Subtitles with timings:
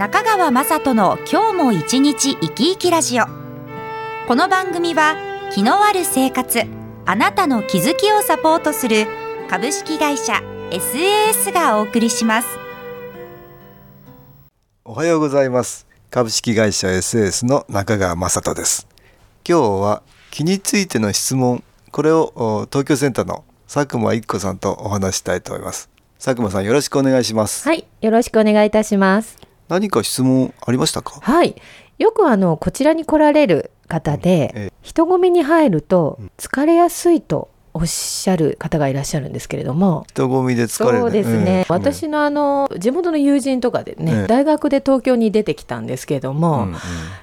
[0.00, 3.24] 中川雅人の今日も一日生き生きラジオ。
[4.26, 5.14] この番組は
[5.52, 6.62] 気のある生活
[7.04, 9.06] あなたの気づきをサポートする
[9.50, 10.40] 株式会社
[10.70, 12.48] SAS がお送りします。
[14.86, 15.86] おはようございます。
[16.08, 18.88] 株式会社 SAS の中川雅人です。
[19.46, 25.90] 今日は気についての質問これを東京センターの佐久間一子さんとお話したいと思います。
[26.18, 27.68] 佐久間さんよろしくお願いします。
[27.68, 31.20] はいよろしくお願いいたします何か質問ありましたか？
[31.22, 31.54] はい。
[31.98, 40.04] よくあのこちらに来られる方で、うんええ、人混みに入ると疲れやすいとおっしゃる方がいらっしゃるんですけれども。
[40.08, 46.76] 人混みで疲れる、そうですね、うん、私のあの地元の友人とかでね、大学で東京に出てきたんですけれども、うんうん、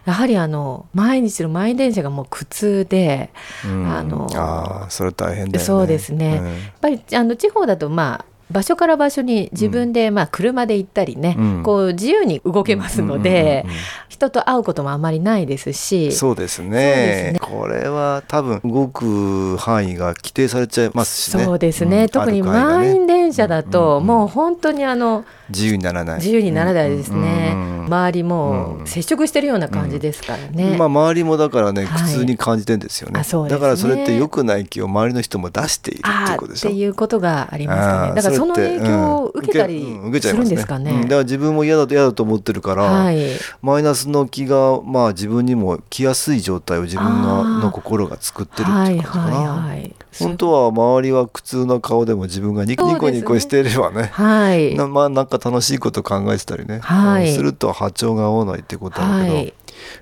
[0.06, 3.30] やはりあの毎日の満員電車がもう苦痛で、
[3.66, 5.60] うん、あのあそれ大変だよね。
[5.60, 6.46] そうですね、やっ
[6.80, 13.66] ぱりあの地方だとまあ場所から場所に自分でまあ車で行ったりね、うん、こう自由に動けますので、
[14.08, 16.12] 人と会うこともあまりないですし。
[16.14, 21.44] そうですね、ね、これは多分動く範囲が規定されちゃいますしね。
[21.44, 26.16] そうですね、うん、特に満員電車だと、もう本当にあの自由にならない。
[26.18, 27.54] 自由にならないですね、
[27.88, 33.22] 周りも接触してるような感じですからね、まあ周りもだからね苦痛に感じてんですよね。
[33.22, 36.70] はいね、だからそれって良くない気を周りの人も出しているっていうことでしょ。
[36.70, 38.16] っていうことがありますかね。
[38.16, 39.82] だからその影響を受けたり
[40.22, 40.92] するんですかね。
[40.92, 43.18] うん、だから自分も嫌だと嫌だと思ってるから、はい、
[43.62, 49.24] マイナスの気がまあ自分にも来やすい状態を自分の心が作ってるっていうことかな。
[49.24, 59.36] はいはいはい、本当は周りは苦痛な顔でも自分がニコニコしていればね、はい、なまあなんか楽しいこと考えてたりね、はい、すると波長が合わないってことだけど。
[59.36, 59.54] はい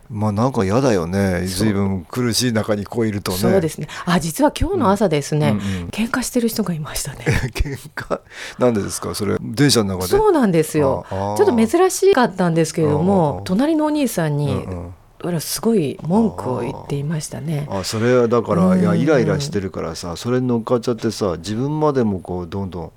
[0.10, 1.46] まあなんか嫌だよね。
[1.46, 3.38] 随分苦しい中にこういるとね。
[3.38, 3.88] そうですね。
[4.06, 5.58] あ実は今日の朝ですね、うん。
[5.58, 7.26] うん、喧嘩してる人がいましたね。
[7.54, 8.20] 喧嘩？
[8.60, 9.16] なんでですか？
[9.16, 10.08] それ電車の中で？
[10.10, 11.06] そうなんですよ。
[11.10, 14.94] ちょっと珍しかったんですけれども隣のお兄さんに、うんうん
[15.40, 17.68] すごい文句を言っていましたね。
[17.70, 22.92] あそれはだから、いやイライラしてるからさそれに乗っかっちゃってさ自分までもこうどんどん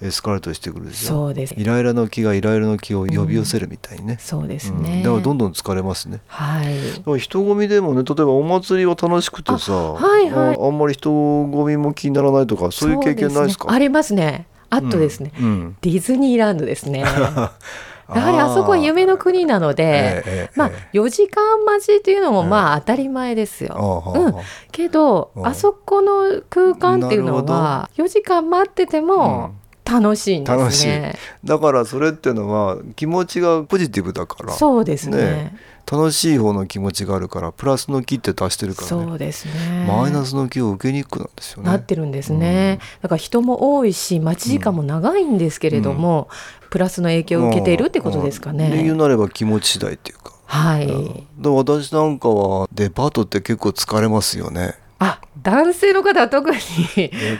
[0.00, 1.08] エスカレートしてくるでしょ？
[1.08, 1.54] そうです。
[1.56, 6.20] イライラの気がイライラの気を呼び寄せるみたいにね、うん、そうですね、うん、だからどんどん疲れますね。
[6.26, 7.18] はい。
[7.18, 10.58] 人混みでもね例えばお祭りは楽しくてさはいはい。
[10.60, 14.46] あんまり人混みも気にならないとかそういう経験ないですか、ね、ありますね。
[14.70, 17.04] あとですね、うん、ディズニーランドですね
[18.08, 24.12] やはりあそこは夢の国なので、えー、まあ、4時間待ちっていうのもまあ当たり前ですよ。
[24.14, 24.34] うん、
[24.72, 29.54] けどあそこの空間っていうのは4時間待ってても、
[29.84, 31.14] 楽しいんですね。
[31.44, 34.52] だからそれっていうのは気持ちがポジティブだから。
[34.52, 35.18] そうですね。
[35.18, 35.56] ね。
[35.90, 39.86] 楽しい方の気持ちがあるからプラスの気って足してるから、ね、そうですね。
[39.86, 41.68] マイナスの気を受けにくくなんですよね。
[41.68, 46.28] なってるんですね、うん、だから人も多いし待ち時間も長いんですけれども、
[46.62, 50.32] うん、プラスの影響を受けているってことですかね、理由なれば気持ち次第っていうか。
[50.46, 50.86] はい。
[50.86, 54.74] で私なんかはデパートって結構疲れますよね
[55.06, 56.56] あ男性の方は特に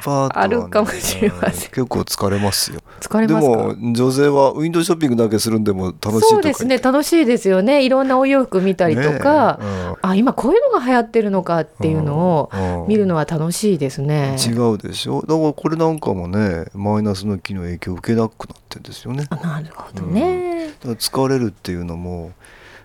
[0.07, 2.81] あるかもしれません、ね、結構疲れますよ。
[3.01, 6.77] 疲れますでも女性はウィンドウショッピングだけするんでも楽しいそうですね。
[6.77, 7.83] 楽しいですよね。
[7.85, 15.23] いろんなお洋服見たりとか、ねうん、あ今こういうのが流行ってるのかっていうのを見るのは楽しいですね、うん、違うでしょ？
[15.23, 19.27] だからこれなんかもねマイナスの気の影響を受けなくなってるんですよね。
[19.43, 22.33] なるほどね、疲れるっていうのも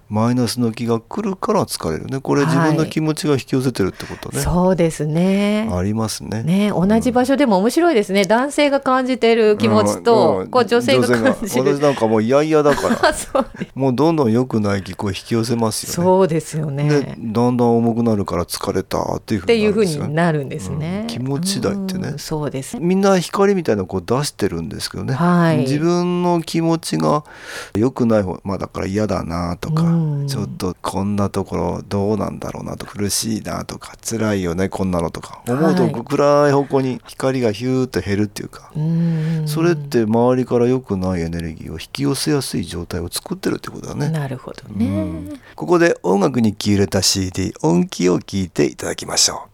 [0.09, 2.19] マイナスの気が来るから疲れるね。
[2.19, 5.69] これ自分の気持ちが引き寄せてるってことね、はい、そうですね。
[5.71, 6.41] ありますね。
[6.41, 11.75] ね同じ場所でも面白いですね、うん、男性が感じてる気持ちと、うん、こう女性が感じる。
[11.75, 13.13] 私なんかもう嫌々だから。
[13.75, 15.93] もうどんどん良くない気候引き寄せますよね。
[15.93, 16.89] そうですよね。
[16.89, 22.77] でだんだん重くなるから疲れたっていうふうに、っていうふうになるんですね、うん、気持ちだってね、そうです。
[22.79, 27.23] みんな光みたいなこう出してるんですけどね、はい、自分の気持ちが
[27.75, 29.83] 良くない方まあだから嫌だなとか、
[30.27, 35.41] ちょっとこんなところどうなんだろうなと苦しいなとか辛いよねこんなのとか。
[35.47, 44.09] 思うと暗い方向に光がヒューッと減るっていうか、はい、それって周りから良くないエネルギーを引き寄せやすい状態を作ってるってことだね。
[44.09, 49.48] なるほどね、ここで音楽に気入れた CD 音気を聞いていただきましょう。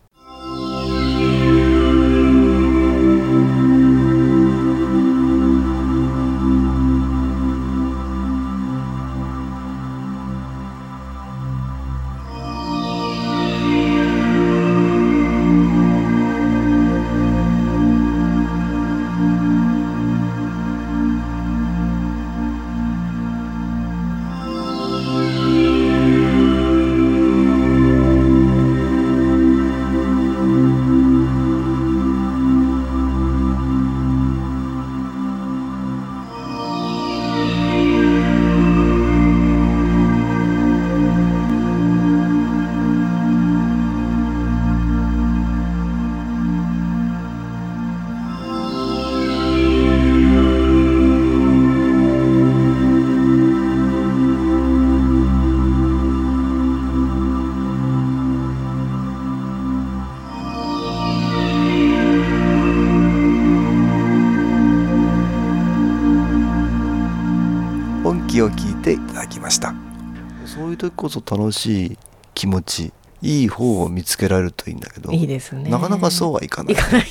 [70.85, 71.97] そういう時こそ楽しい
[72.33, 76.73] 気持ちいい方を見つけられるといいんだけどいいですねなかなかそうはいかない。
[76.73, 77.05] いかない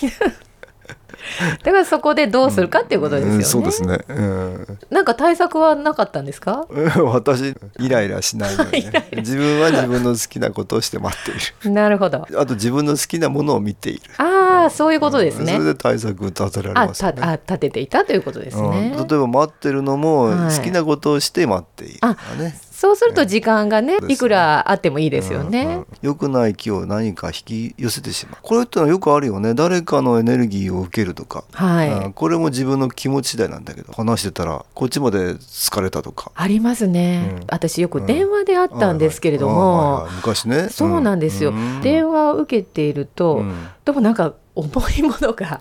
[1.65, 3.37] だからそこでどうするかっていうことですよね。
[3.37, 4.79] うん、そうですね、うん。
[4.91, 6.67] なんか対策はなかったんですか？
[7.03, 11.35] 私イライラしないので、 ね、自分は自分の好きなことをして待ってい
[11.65, 11.71] る。
[11.71, 12.27] なるほど。
[12.37, 14.03] あと自分の好きなものを見ている。
[14.19, 15.53] ああ、そういうことですね。
[15.55, 18.95] それで対策立てられます、ね、あ、あ立てていたということですね。
[18.95, 22.61] 例えば待ってるのも好きなことをして待っている、ね、ね。
[22.75, 25.65] そうすると時間がね、いくらあってもいいですよね。
[25.65, 27.33] うんうん、良くない気を何か引
[27.73, 28.39] き寄せてしまう。
[28.43, 29.55] これってのはよくあるよね。
[29.55, 31.45] 誰かのエネルギーを受けるとか。
[31.53, 32.13] はい。
[32.13, 36.33] これも自分の気持ち次第なんだけど、話してたらこっちまで疲れたとか。
[36.35, 37.37] ありますね。
[37.37, 40.69] うん、私よく電話であったんですけれども、昔ね。
[40.69, 41.55] そうなんですよ。
[41.81, 43.45] 電話を受けていると、
[43.85, 44.69] でもなんか重
[44.99, 45.61] いものが。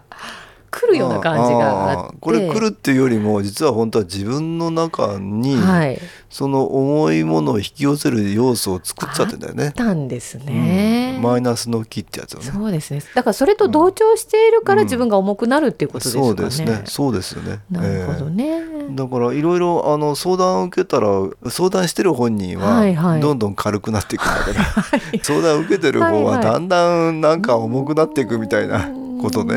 [0.73, 5.99] 来るような感じがあってこれ来るっていうよりも実は本当は自分の中に、はい、
[6.29, 9.71] その重いものを引き寄せる要素を作っちゃってんだよね。
[9.75, 12.45] たんですね、うん、マイナスの木ってやつをね。
[12.45, 13.01] そうですね。
[13.13, 16.27] だからそれと同調しているから自分が重くなるっていうことですかね。
[16.27, 16.81] そうですね。
[16.85, 17.59] そうですよね。
[17.69, 18.45] なるほどね。
[18.45, 21.07] えー、だからいろいろあの相談を受けたら
[21.49, 24.63] 相談してる本人はどんどん軽くなっていくんだけど、は
[24.97, 29.02] いはい、相談を受けてる方はだんだんなんか重くなっていくみたいな。
[29.23, 29.55] ことね、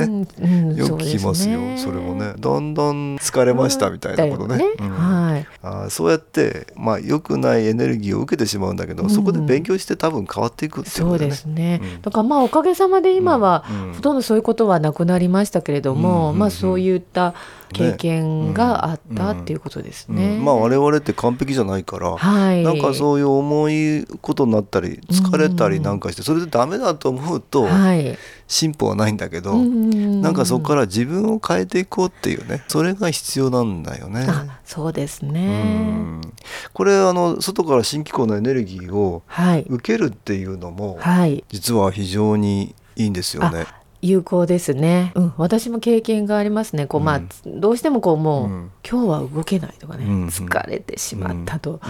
[0.76, 1.60] よく聞きますよ。
[1.76, 2.32] それもね。
[2.38, 13.64] だんだん疲れましたみたいなことね、はい、あそうやってまあ良くないエネルギーを受けてしまうんだけど、そこで勉強して多分変わっていくっていうこと、ね、そうですね、だからまあおかげさまで今は
[13.94, 17.34] ほとんどそういうことはなくなりましたけれども、まあそういった
[17.72, 20.38] 経験があったっていうことですね。
[20.38, 28.16] まあ我々って完璧じゃないから、はい、なんかそういう重いことになったり疲れたりなんかして、それでダメだと思うと、はい、
[28.46, 34.26] 進歩はないんだけど、うん、なんかそこから自分を変えていこうっていうねそれが必要なんだよね。
[34.64, 36.20] そうですね、
[36.72, 39.22] これあの外から新機構のエネルギーを
[39.68, 43.66] 受けるっていうのも、はい、実は非常にいいんですよね。
[44.06, 46.86] 有効ですね、うん、私も経験がありますね。
[46.86, 51.80] こう、まあ、どうしてもこうもう、うん、今日は動けないとかね、うん、疲れてしまったと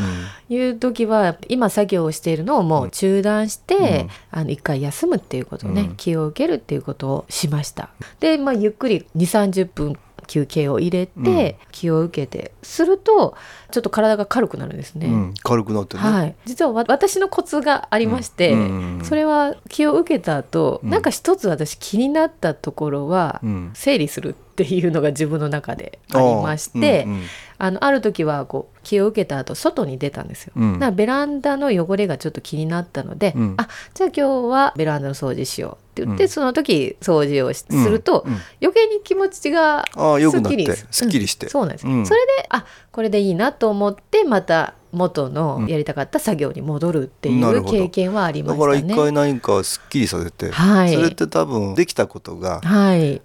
[0.49, 7.91] いう時は、今作業をしているのをもう中断して、あの一回休むっていうことをね、気を受けるっていうことをしました。
[8.21, 13.37] で、まあ、ゆっくり2 3 0分休憩を入れて、気を受けてすると
[13.70, 23.41] ちょっと体が軽くなるんですね、うん、軽くなってね、はい、実は私のコツがありまして、うん、それは気を受けた後、うん、なんか一つ私気になったところは、
[23.74, 27.22] 整理するっていうのが自分の中でありまして、うんうん、
[27.58, 38.27] あのある時はこう気を受けた後外に出たんですよ、うん、だからベランダの汚れがちょっと気になったので、うん、あじゃあ今日はベランダの掃除しようって言って、うん、その時掃除をすると、
[38.60, 39.82] 余計に気持ちが
[40.31, 48.72] すっきりすっきりして、そうなんです、それであこれでいいなと思ってまた元のやりたかった作業に戻るっていう経験はありましたね。
[48.72, 52.60] だから一回何かすっきりさせて、はい、それって多分できたことが、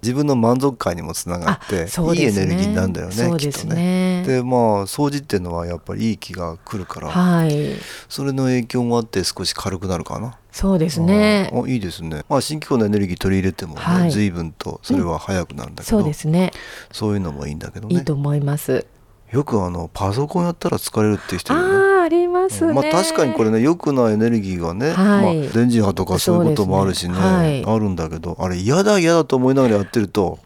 [0.02, 4.22] 自分の満足感にもつながって、はい、いいエネルギーになるんだよねそうですね。
[4.26, 7.76] でまあ掃除っていうのはやっぱりいい気が来るから、はい、
[8.08, 10.36] それの影響もあって少し軽くなるかな。
[10.52, 11.50] そうですね。
[11.50, 12.24] あいいですね。
[12.28, 16.52] まあ新機構のエネルギー取り入れてもね、はい、随分とそれは早くなるんだけど、うん、そうですね。
[16.92, 17.94] そういうのもいいんだけどね。
[17.94, 18.86] いいと思います。
[19.32, 21.68] よくあのパソコンやったら疲れるって人いるね。
[21.74, 27.20] あありますね、まあ確かにこれね良くないエネルギーがね、はい、まあ、電磁波とかそういうこともあるしね、ね。
[27.20, 30.40] はい、あるんだけどあれ嫌だ嫌だと思いながらやってると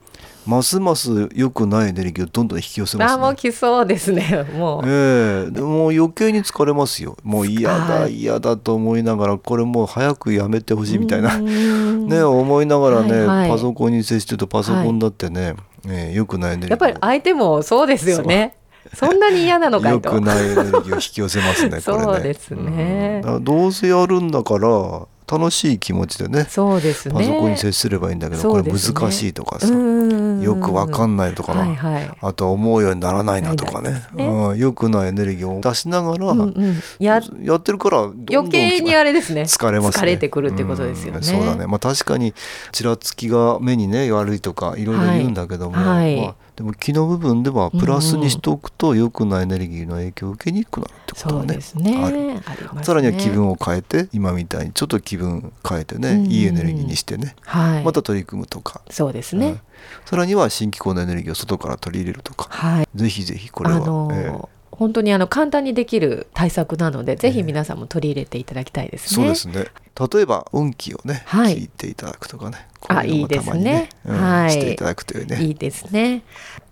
[0.46, 4.82] ますます良くないエネルギーをどんどん引き寄せます、ね、あもう来そうですね もう。
[4.86, 5.48] ええ。
[5.48, 7.16] ー、でも余計に疲れますよ。
[7.24, 11.36] もう嫌だ嫌だと思いながらこれもう早くやめてほしいみたいな。
[11.40, 15.56] ね思いながらね、はいはい、パソコンに接してるとパソコンだってね、はい、
[15.88, 16.70] えー、良くないエネルギー。
[16.70, 18.54] やっぱり相手もそうですよね
[18.94, 21.68] そんなに嫌なのかよくないエネルギーを引き寄せますね。
[21.68, 21.82] これね。
[21.82, 27.14] そうですね、うん、どうせやるんだから楽しい気持ちでねそうですね。
[27.14, 34.24] パソコンに接すればいいんだけど、これ難しいとかさ、よくわかんないとかな、はいはい、あとは思うようにならないなとかね、ね。
[34.24, 39.42] うん、よくないエネルギーを出しながら、うんうん、ややってるから余計にあれですね。
[39.42, 41.66] 疲れます、ね、疲れてくるってことですよね、そうだね。
[41.66, 42.32] まあ確かに
[42.70, 52.02] ちらつきが目にね悪いとかいろいろ言うんだけども、はい、まあでも気の部分ではプラスにしておくと良くないエネルギーの影響を受けにくくなるってことはね,、ね。
[52.02, 52.42] ある、ね、
[52.82, 56.42] さらには気分を変えて今みたいにちょっと気分変えてね、い。
[56.42, 58.80] いエネルギーにしてね、はい、また取り組むとか。
[58.90, 59.60] そうですね、うん、
[60.06, 69.34] さらには新機構のエネルギーを外から取り入れるとか、はい、ぜひぜひこれは、あのーえー本当にあの簡単にできる対策なので、ぜひ皆さんも取り入れていただきたいですね。
[69.34, 69.70] そうですね。
[70.12, 72.68] 例えば運気をね、はい、聞いていただくとかね。
[72.88, 73.88] あ、いいですね。
[74.04, 74.50] うん、はい。
[74.50, 75.42] していただくというね。
[75.42, 76.22] いいですね。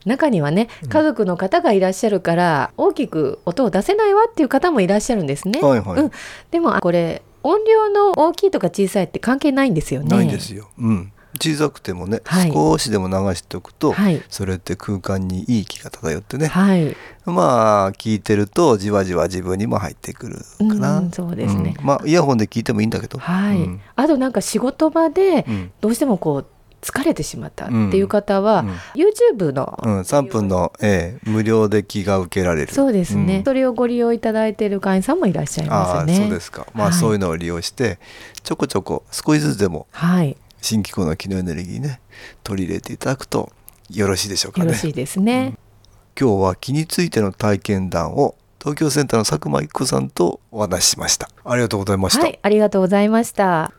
[0.04, 5.61] 中にはね、家族の方がいらっしゃるから、大きく音を出せないわっていう方もいらっしゃるんですね。
[5.61, 6.00] はいはい。
[6.00, 6.11] うん、
[6.50, 10.08] でもこれ音量の大きいとか小さいって関係ないんですよね。
[10.08, 10.68] ないんですよ。
[10.78, 11.12] うん。
[11.41, 25.45] 小さくてもね、はい、少しでも流しておくと、はい、それって空間にいい気が漂ってね、はい、まあ聞いてるとじわじわ自分にも入ってくるかな、うん、そうですね、うん、まあイヤホンで聞いてもいいんだけど、はい、うん、あとなんか仕事場で
[25.81, 26.47] どうしてもこう
[26.85, 32.73] 疲れてしまったっていう方は、うん、YouTube の、うん、3分の、ええ、無料で気が受けられる。
[32.75, 36.17] そうですね、それをご利用いただいている会員さんもいらっしゃいますね。
[36.17, 36.67] そうですか。
[36.75, 37.99] まあ、はい、そういうのを利用して
[38.43, 42.00] ちょこちょこ少しずつでも、はい新機構の機能エネルギーね
[42.42, 43.52] 取り入れていただくと
[43.90, 44.68] よろしいでしょうかね。
[44.68, 45.56] よろしいですね、
[46.16, 51.28] うん、今日は気についての体験談を東京センターの佐久間一子さんとお話ししました。
[51.44, 52.23] ありがとうございました。
[52.23, 53.75] はい、ありがとうございました。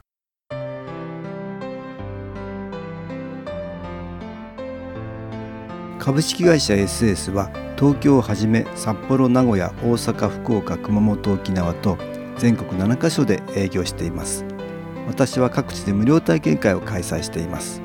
[5.98, 7.50] 株式会社 SS は
[7.80, 11.98] 東京をはじめ札幌名古屋大阪福岡熊本沖縄と
[12.38, 14.46] 全国7カ所で営業しています
[15.08, 17.82] 私は各地で無料体験会を開催しています。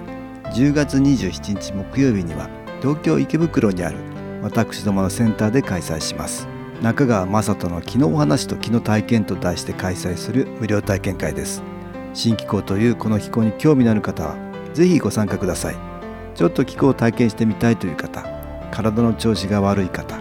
[0.54, 2.48] 10月27日木曜日には
[2.80, 3.98] 東京池袋にある
[4.42, 6.48] 私どものセンターで開催します。
[6.82, 11.62] 中川雅人の「気のお話と気の体験」と題して開催する無料体験会です。
[12.14, 14.36] 新気候というこの気候に興味のある方は
[14.74, 15.90] 是非ご参加ください。
[16.34, 18.24] ちょっと気候を体験してみたいという方
[18.70, 20.18] 体の調子が悪い方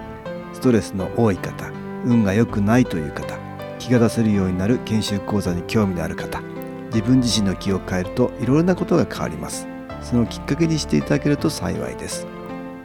[0.53, 1.72] ストレスの多い方
[2.03, 3.38] 運が良くないという方
[3.77, 6.41] 気が出せるようになる研修講座に興味のある方
[6.89, 9.67] 自分自身の気を変えるといろいろなことが変わります。
[10.01, 12.27] そのきっかけにしていただけると幸いです。